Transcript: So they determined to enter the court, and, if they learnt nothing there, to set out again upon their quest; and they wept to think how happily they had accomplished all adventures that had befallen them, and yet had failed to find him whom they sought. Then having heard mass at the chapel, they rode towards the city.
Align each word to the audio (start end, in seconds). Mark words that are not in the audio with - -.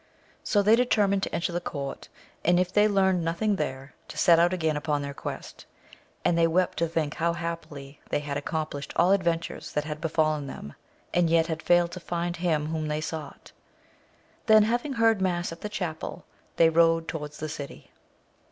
So 0.43 0.63
they 0.63 0.75
determined 0.75 1.21
to 1.21 1.35
enter 1.35 1.51
the 1.53 1.61
court, 1.61 2.09
and, 2.43 2.59
if 2.59 2.73
they 2.73 2.87
learnt 2.87 3.21
nothing 3.21 3.57
there, 3.57 3.93
to 4.07 4.17
set 4.17 4.39
out 4.39 4.51
again 4.51 4.75
upon 4.75 5.03
their 5.03 5.13
quest; 5.13 5.67
and 6.25 6.35
they 6.35 6.47
wept 6.47 6.79
to 6.79 6.87
think 6.87 7.13
how 7.13 7.33
happily 7.33 8.01
they 8.09 8.21
had 8.21 8.35
accomplished 8.35 8.93
all 8.95 9.11
adventures 9.11 9.71
that 9.73 9.83
had 9.83 10.01
befallen 10.01 10.47
them, 10.47 10.73
and 11.13 11.29
yet 11.29 11.45
had 11.45 11.61
failed 11.61 11.91
to 11.91 11.99
find 11.99 12.37
him 12.37 12.65
whom 12.65 12.87
they 12.87 12.99
sought. 12.99 13.51
Then 14.47 14.63
having 14.63 14.93
heard 14.93 15.21
mass 15.21 15.51
at 15.51 15.61
the 15.61 15.69
chapel, 15.69 16.25
they 16.55 16.69
rode 16.71 17.07
towards 17.07 17.37
the 17.37 17.47
city. 17.47 17.91